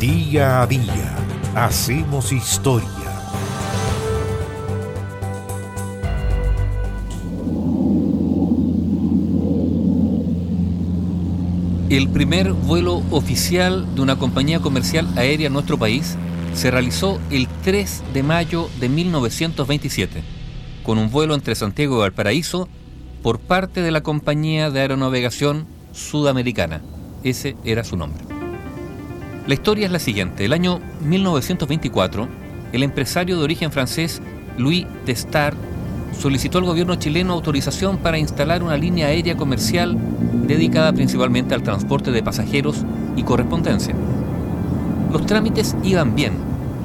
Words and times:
Día 0.00 0.62
a 0.62 0.66
día 0.68 1.16
hacemos 1.56 2.30
historia. 2.30 2.88
El 11.90 12.08
primer 12.10 12.52
vuelo 12.52 13.02
oficial 13.10 13.92
de 13.96 14.00
una 14.00 14.16
compañía 14.20 14.60
comercial 14.60 15.08
aérea 15.16 15.48
en 15.48 15.52
nuestro 15.52 15.76
país 15.78 16.16
se 16.54 16.70
realizó 16.70 17.18
el 17.32 17.48
3 17.64 18.04
de 18.14 18.22
mayo 18.22 18.70
de 18.78 18.88
1927, 18.88 20.22
con 20.84 20.98
un 20.98 21.10
vuelo 21.10 21.34
entre 21.34 21.56
Santiago 21.56 21.96
y 21.96 22.00
Valparaíso 22.02 22.68
por 23.24 23.40
parte 23.40 23.82
de 23.82 23.90
la 23.90 24.02
compañía 24.02 24.70
de 24.70 24.78
aeronavegación 24.78 25.66
sudamericana. 25.90 26.82
Ese 27.24 27.56
era 27.64 27.82
su 27.82 27.96
nombre. 27.96 28.27
La 29.48 29.54
historia 29.54 29.86
es 29.86 29.92
la 29.92 29.98
siguiente. 29.98 30.44
El 30.44 30.52
año 30.52 30.78
1924, 31.06 32.28
el 32.70 32.82
empresario 32.82 33.38
de 33.38 33.44
origen 33.44 33.72
francés 33.72 34.20
Louis 34.58 34.86
Testard 35.06 35.56
solicitó 36.12 36.58
al 36.58 36.64
gobierno 36.64 36.96
chileno 36.96 37.32
autorización 37.32 37.96
para 37.96 38.18
instalar 38.18 38.62
una 38.62 38.76
línea 38.76 39.06
aérea 39.06 39.38
comercial 39.38 39.96
dedicada 40.46 40.92
principalmente 40.92 41.54
al 41.54 41.62
transporte 41.62 42.10
de 42.10 42.22
pasajeros 42.22 42.84
y 43.16 43.22
correspondencia. 43.22 43.94
Los 45.10 45.24
trámites 45.24 45.74
iban 45.82 46.14
bien, 46.14 46.34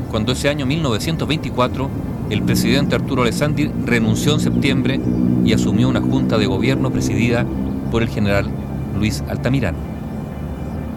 cuando 0.09 0.31
ese 0.31 0.47
año 0.47 0.65
1924 0.65 1.89
el 2.29 2.43
presidente 2.43 2.95
Arturo 2.95 3.23
Alessandri 3.23 3.69
renunció 3.85 4.35
en 4.35 4.39
septiembre 4.39 5.01
y 5.43 5.51
asumió 5.51 5.89
una 5.89 5.99
junta 5.99 6.37
de 6.37 6.45
gobierno 6.45 6.91
presidida 6.91 7.45
por 7.91 8.03
el 8.03 8.07
general 8.07 8.49
Luis 8.97 9.21
Altamirano. 9.27 9.92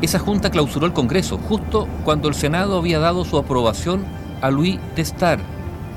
Esa 0.02 0.18
junta 0.18 0.50
clausuró 0.50 0.86
el 0.86 0.92
Congreso 0.92 1.38
justo 1.38 1.88
cuando 2.05 2.28
el 2.28 2.34
Senado 2.34 2.78
había 2.78 2.98
dado 2.98 3.24
su 3.24 3.38
aprobación 3.38 4.05
a 4.42 4.50
Luis 4.50 4.78
Testar 4.94 5.39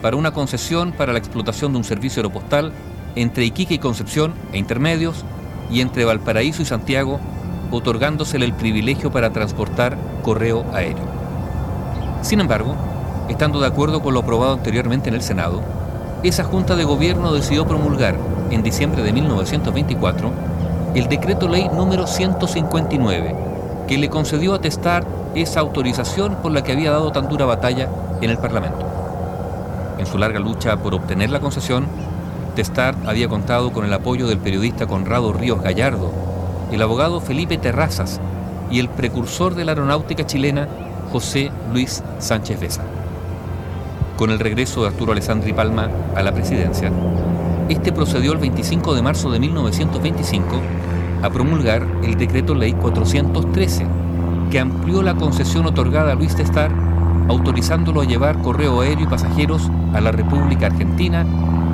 para 0.01 0.15
una 0.15 0.31
concesión 0.31 0.93
para 0.93 1.11
la 1.11 1.19
explotación 1.19 1.73
de 1.73 1.79
un 1.79 1.83
servicio 1.83 2.21
aeropostal 2.21 2.71
entre 3.15 3.43
Iquique 3.43 3.73
y 3.73 3.79
Concepción 3.79 4.33
e 4.53 4.57
intermedios 4.57 5.25
y 5.69 5.81
entre 5.81 6.05
Valparaíso 6.05 6.61
y 6.61 6.65
Santiago, 6.65 7.19
otorgándosele 7.71 8.45
el 8.45 8.53
privilegio 8.53 9.11
para 9.11 9.31
transportar 9.31 9.97
correo 10.23 10.65
aéreo. 10.73 11.03
Sin 12.21 12.39
embargo, 12.39 12.75
estando 13.27 13.59
de 13.59 13.67
acuerdo 13.67 14.01
con 14.01 14.13
lo 14.13 14.21
aprobado 14.21 14.53
anteriormente 14.53 15.09
en 15.09 15.15
el 15.15 15.21
Senado, 15.21 15.61
esa 16.23 16.45
Junta 16.45 16.75
de 16.75 16.85
Gobierno 16.85 17.33
decidió 17.33 17.67
promulgar, 17.67 18.15
en 18.49 18.63
diciembre 18.63 19.03
de 19.03 19.13
1924, 19.13 20.31
el 20.95 21.07
decreto 21.07 21.47
ley 21.47 21.69
número 21.69 22.07
159, 22.07 23.48
que 23.89 23.97
le 23.97 24.07
concedió 24.07 24.53
atestar 24.53 25.03
esa 25.33 25.61
autorización 25.61 26.35
por 26.43 26.51
la 26.51 26.63
que 26.63 26.73
había 26.73 26.91
dado 26.91 27.11
tan 27.11 27.27
dura 27.27 27.45
batalla 27.45 27.89
en 28.21 28.29
el 28.29 28.37
Parlamento. 28.37 28.85
En 29.97 30.05
su 30.05 30.19
larga 30.19 30.39
lucha 30.39 30.77
por 30.77 30.93
obtener 30.93 31.31
la 31.31 31.39
concesión, 31.39 31.87
Testard 32.55 32.95
había 33.07 33.27
contado 33.27 33.73
con 33.73 33.85
el 33.85 33.93
apoyo 33.93 34.27
del 34.27 34.37
periodista 34.37 34.85
Conrado 34.85 35.33
Ríos 35.33 35.63
Gallardo, 35.63 36.11
el 36.71 36.79
abogado 36.83 37.19
Felipe 37.19 37.57
Terrazas 37.57 38.21
y 38.69 38.79
el 38.79 38.89
precursor 38.89 39.55
de 39.55 39.65
la 39.65 39.71
aeronáutica 39.71 40.23
chilena 40.23 40.67
José 41.11 41.51
Luis 41.73 42.03
Sánchez 42.19 42.59
Besa. 42.59 42.83
Con 44.17 44.29
el 44.29 44.37
regreso 44.37 44.83
de 44.83 44.89
Arturo 44.89 45.13
Alessandri 45.13 45.51
Palma 45.51 45.89
a 46.15 46.21
la 46.21 46.31
presidencia, 46.31 46.91
este 47.69 47.91
procedió 47.91 48.33
el 48.33 48.37
25 48.37 48.93
de 48.93 49.01
marzo 49.01 49.31
de 49.31 49.39
1925 49.39 50.61
a 51.21 51.29
promulgar 51.29 51.85
el 52.03 52.17
decreto 52.17 52.55
ley 52.55 52.73
413, 52.73 53.85
que 54.49 54.59
amplió 54.59 55.01
la 55.01 55.15
concesión 55.15 55.65
otorgada 55.65 56.13
a 56.13 56.15
Luis 56.15 56.35
Testar, 56.35 56.71
autorizándolo 57.27 58.01
a 58.01 58.05
llevar 58.05 58.41
correo 58.41 58.81
aéreo 58.81 59.05
y 59.05 59.09
pasajeros 59.09 59.69
a 59.93 60.01
la 60.01 60.11
República 60.11 60.67
Argentina, 60.67 61.25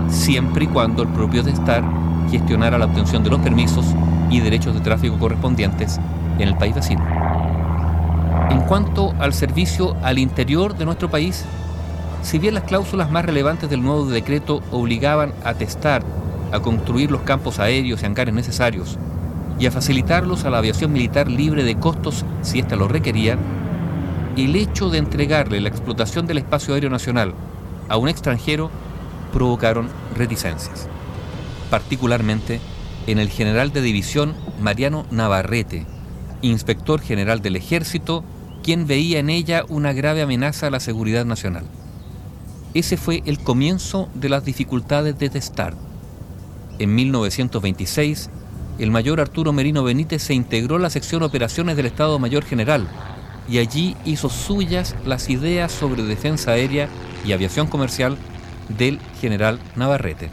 siempre 0.10 0.66
y 0.66 0.68
cuando 0.68 1.04
el 1.04 1.10
propio 1.10 1.44
Testar 1.44 1.84
gestionara 2.30 2.78
la 2.78 2.86
obtención 2.86 3.24
de 3.24 3.30
los 3.30 3.40
permisos 3.40 3.86
y 4.30 4.40
derechos 4.40 4.74
de 4.74 4.82
tráfico 4.82 5.18
correspondientes 5.18 6.00
en 6.40 6.48
el 6.48 6.58
país 6.58 6.76
vecino. 6.76 7.04
En 8.50 8.62
cuanto 8.62 9.14
al 9.20 9.34
servicio 9.34 9.96
al 10.04 10.18
interior 10.18 10.76
de 10.78 10.86
nuestro 10.86 11.10
país, 11.10 11.46
si 12.22 12.40
bien 12.40 12.56
las 12.56 12.64
cláusulas 12.64 13.12
más 13.12 13.26
relevantes 13.26 13.70
del 13.70 13.84
nuevo 13.84 14.06
decreto 14.06 14.62
obligaban 14.72 15.34
a 15.44 15.54
testar, 15.54 16.04
a 16.52 16.60
construir 16.60 17.12
los 17.12 17.22
campos 17.22 17.60
aéreos 17.60 18.02
y 18.02 18.06
hangares 18.06 18.34
necesarios, 18.34 18.98
y 19.60 19.66
a 19.66 19.72
facilitarlos 19.72 20.46
a 20.46 20.50
la 20.50 20.58
aviación 20.58 20.92
militar 20.92 21.30
libre 21.30 21.64
de 21.64 21.78
costos 21.78 22.26
si 22.42 22.60
ésta 22.60 22.76
lo 22.76 22.88
requería, 22.88 23.38
el 24.38 24.56
hecho 24.56 24.90
de 24.90 24.98
entregarle 24.98 25.62
la 25.62 25.70
explotación 25.70 26.28
del 26.28 26.40
espacio 26.40 26.74
aéreo 26.74 26.90
nacional 26.90 27.34
a 27.88 27.98
un 27.98 28.10
extranjero 28.10 28.70
provocaron 29.32 29.90
reticencias, 30.16 30.88
particularmente 31.70 32.60
en 33.08 33.20
el 33.20 33.30
general 33.30 33.72
de 33.72 33.82
división 33.82 34.34
Mariano 34.60 35.06
Navarrete, 35.12 35.86
inspector 36.42 37.02
general 37.02 37.42
del 37.42 37.56
ejército, 37.56 38.24
quien 38.64 38.88
veía 38.88 39.20
en 39.20 39.30
ella 39.30 39.64
una 39.70 39.94
grave 39.94 40.22
amenaza 40.22 40.68
a 40.68 40.72
la 40.72 40.80
seguridad 40.80 41.26
nacional. 41.26 41.66
Ese 42.74 42.98
fue 42.98 43.24
el 43.26 43.40
comienzo 43.40 44.10
de 44.16 44.28
las 44.30 44.44
dificultades 44.44 45.18
de 45.18 45.30
Testard. 45.30 45.76
En 46.78 46.94
1926, 46.94 48.30
el 48.78 48.92
mayor 48.92 49.22
Arturo 49.22 49.54
Merino 49.54 49.84
Benítez 49.84 50.24
se 50.24 50.34
integró 50.34 50.76
a 50.76 50.80
la 50.80 50.90
sección 50.90 51.24
Operaciones 51.24 51.78
del 51.78 51.86
Estado 51.86 52.20
Mayor 52.20 52.44
General 52.44 52.88
y 53.48 53.60
allí 53.60 53.96
hizo 54.06 54.30
suyas 54.30 54.96
las 55.06 55.30
ideas 55.30 55.72
sobre 55.72 56.04
defensa 56.04 56.52
aérea 56.52 56.90
y 57.26 57.32
aviación 57.32 57.68
comercial 57.68 58.18
del 58.78 59.00
general 59.22 59.60
Navarrete. 59.76 60.30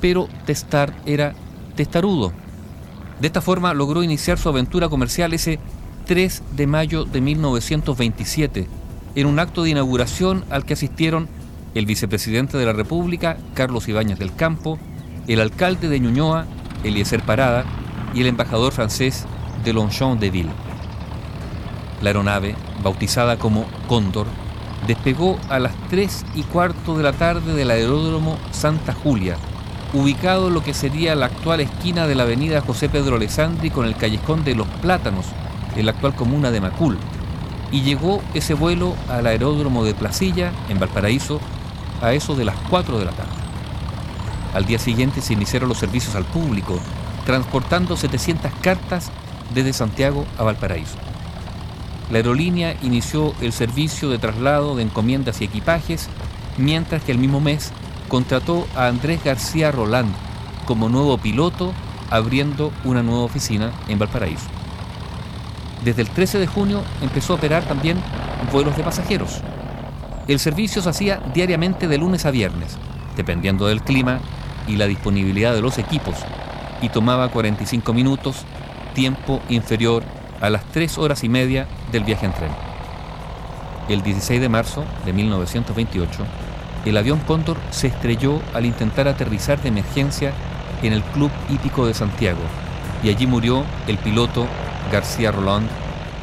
Pero 0.00 0.28
Testard 0.46 0.92
era 1.06 1.34
testarudo. 1.74 2.32
De 3.20 3.26
esta 3.26 3.40
forma 3.40 3.74
logró 3.74 4.02
iniciar 4.02 4.38
su 4.38 4.48
aventura 4.48 4.88
comercial 4.88 5.32
ese 5.32 5.58
3 6.06 6.42
de 6.56 6.66
mayo 6.66 7.04
de 7.04 7.20
1927, 7.20 8.68
en 9.14 9.26
un 9.26 9.38
acto 9.38 9.62
de 9.62 9.70
inauguración 9.70 10.44
al 10.50 10.64
que 10.64 10.74
asistieron 10.74 11.28
el 11.74 11.86
vicepresidente 11.86 12.58
de 12.58 12.66
la 12.66 12.72
República, 12.72 13.38
Carlos 13.54 13.88
Ibáñez 13.88 14.18
del 14.18 14.34
Campo, 14.34 14.78
el 15.26 15.40
alcalde 15.40 15.88
de 15.88 16.00
Ñuñoa, 16.00 16.46
Eliezer 16.84 17.22
Parada, 17.22 17.64
y 18.14 18.20
el 18.20 18.28
embajador 18.28 18.72
francés 18.72 19.26
de 19.64 19.72
Longchamp 19.72 20.20
de 20.20 20.30
Ville. 20.30 20.52
La 22.00 22.10
aeronave, 22.10 22.54
bautizada 22.82 23.38
como 23.38 23.66
Cóndor, 23.88 24.26
despegó 24.86 25.38
a 25.48 25.58
las 25.58 25.72
3 25.90 26.26
y 26.34 26.42
cuarto 26.42 26.96
de 26.96 27.02
la 27.02 27.12
tarde 27.12 27.54
del 27.54 27.70
aeródromo 27.70 28.38
Santa 28.52 28.92
Julia, 28.92 29.36
ubicado 29.92 30.48
en 30.48 30.54
lo 30.54 30.62
que 30.62 30.74
sería 30.74 31.14
la 31.14 31.26
actual 31.26 31.60
esquina 31.60 32.06
de 32.06 32.14
la 32.14 32.24
avenida 32.24 32.60
José 32.60 32.88
Pedro 32.88 33.16
Alessandri 33.16 33.70
con 33.70 33.86
el 33.86 33.96
callejón 33.96 34.44
de 34.44 34.54
Los 34.54 34.66
Plátanos, 34.82 35.26
en 35.76 35.86
la 35.86 35.92
actual 35.92 36.14
comuna 36.14 36.50
de 36.50 36.60
Macul, 36.60 36.98
y 37.72 37.82
llegó 37.82 38.22
ese 38.34 38.54
vuelo 38.54 38.94
al 39.08 39.26
aeródromo 39.26 39.84
de 39.84 39.94
Placilla, 39.94 40.52
en 40.68 40.78
Valparaíso, 40.78 41.40
a 42.02 42.12
eso 42.12 42.36
de 42.36 42.44
las 42.44 42.56
4 42.70 42.98
de 42.98 43.04
la 43.04 43.12
tarde. 43.12 43.43
Al 44.54 44.66
día 44.66 44.78
siguiente 44.78 45.20
se 45.20 45.32
iniciaron 45.32 45.68
los 45.68 45.78
servicios 45.78 46.14
al 46.14 46.24
público, 46.24 46.78
transportando 47.26 47.96
700 47.96 48.52
cartas 48.62 49.10
desde 49.52 49.72
Santiago 49.72 50.24
a 50.38 50.44
Valparaíso. 50.44 50.96
La 52.10 52.18
aerolínea 52.18 52.76
inició 52.82 53.34
el 53.40 53.52
servicio 53.52 54.08
de 54.10 54.18
traslado 54.18 54.76
de 54.76 54.84
encomiendas 54.84 55.40
y 55.40 55.44
equipajes, 55.44 56.08
mientras 56.56 57.02
que 57.02 57.10
el 57.10 57.18
mismo 57.18 57.40
mes 57.40 57.72
contrató 58.08 58.68
a 58.76 58.86
Andrés 58.86 59.24
García 59.24 59.72
Roland 59.72 60.14
como 60.66 60.88
nuevo 60.88 61.18
piloto, 61.18 61.72
abriendo 62.10 62.72
una 62.84 63.02
nueva 63.02 63.24
oficina 63.24 63.72
en 63.88 63.98
Valparaíso. 63.98 64.46
Desde 65.84 66.02
el 66.02 66.10
13 66.10 66.38
de 66.38 66.46
junio 66.46 66.82
empezó 67.02 67.32
a 67.32 67.36
operar 67.36 67.64
también 67.64 67.98
vuelos 68.52 68.76
de 68.76 68.84
pasajeros. 68.84 69.40
El 70.28 70.38
servicio 70.38 70.80
se 70.80 70.88
hacía 70.88 71.20
diariamente 71.34 71.88
de 71.88 71.98
lunes 71.98 72.24
a 72.24 72.30
viernes, 72.30 72.78
dependiendo 73.16 73.66
del 73.66 73.82
clima 73.82 74.20
y 74.66 74.76
la 74.76 74.86
disponibilidad 74.86 75.54
de 75.54 75.62
los 75.62 75.78
equipos 75.78 76.14
y 76.80 76.88
tomaba 76.88 77.28
45 77.28 77.92
minutos, 77.92 78.44
tiempo 78.94 79.40
inferior 79.48 80.02
a 80.40 80.50
las 80.50 80.64
3 80.66 80.98
horas 80.98 81.24
y 81.24 81.28
media 81.28 81.66
del 81.92 82.04
viaje 82.04 82.26
en 82.26 82.32
tren. 82.32 82.50
El 83.88 84.02
16 84.02 84.40
de 84.40 84.48
marzo 84.48 84.84
de 85.04 85.12
1928, 85.12 86.24
el 86.84 86.96
avión 86.96 87.20
Cóndor 87.20 87.56
se 87.70 87.86
estrelló 87.86 88.40
al 88.52 88.66
intentar 88.66 89.08
aterrizar 89.08 89.60
de 89.62 89.68
emergencia 89.68 90.32
en 90.82 90.92
el 90.92 91.02
Club 91.02 91.30
Hípico 91.48 91.86
de 91.86 91.94
Santiago 91.94 92.40
y 93.02 93.08
allí 93.08 93.26
murió 93.26 93.64
el 93.86 93.98
piloto 93.98 94.46
García 94.90 95.32
Roland, 95.32 95.68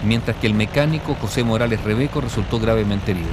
mientras 0.04 0.38
que 0.38 0.48
el 0.48 0.54
mecánico 0.54 1.16
José 1.16 1.44
Morales 1.44 1.84
Rebeco 1.84 2.22
resultó 2.22 2.60
gravemente 2.60 3.12
herido. 3.12 3.30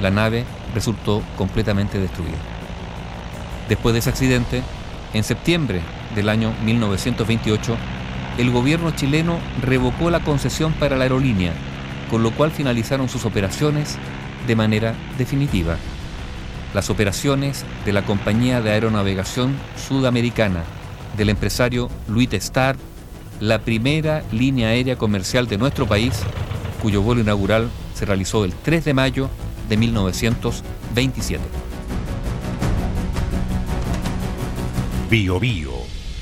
La 0.00 0.10
nave 0.10 0.44
resultó 0.74 1.22
completamente 1.36 1.98
destruida. 1.98 2.38
Después 3.68 3.92
de 3.92 4.00
ese 4.00 4.10
accidente, 4.10 4.62
en 5.14 5.24
septiembre 5.24 5.80
del 6.14 6.28
año 6.28 6.54
1928, 6.64 7.76
el 8.38 8.50
gobierno 8.50 8.90
chileno 8.92 9.38
revocó 9.60 10.10
la 10.10 10.20
concesión 10.20 10.72
para 10.72 10.96
la 10.96 11.04
aerolínea, 11.04 11.52
con 12.10 12.22
lo 12.22 12.30
cual 12.30 12.50
finalizaron 12.50 13.08
sus 13.08 13.24
operaciones 13.24 13.98
de 14.46 14.56
manera 14.56 14.94
definitiva. 15.18 15.76
Las 16.74 16.88
operaciones 16.88 17.64
de 17.84 17.92
la 17.92 18.04
Compañía 18.04 18.62
de 18.62 18.70
Aeronavegación 18.70 19.54
Sudamericana 19.76 20.64
del 21.16 21.28
empresario 21.28 21.90
Luis 22.08 22.32
Star, 22.32 22.76
la 23.40 23.58
primera 23.58 24.22
línea 24.32 24.68
aérea 24.68 24.96
comercial 24.96 25.46
de 25.46 25.58
nuestro 25.58 25.86
país, 25.86 26.20
cuyo 26.80 27.02
vuelo 27.02 27.20
inaugural 27.20 27.68
se 27.94 28.06
realizó 28.06 28.44
el 28.44 28.54
3 28.54 28.84
de 28.86 28.94
mayo 28.94 29.28
de 29.68 29.76
1927. 29.76 31.61
Bio 35.12 35.38
Bio, 35.38 35.72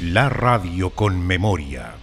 la 0.00 0.28
radio 0.28 0.90
con 0.90 1.25
memoria. 1.25 2.00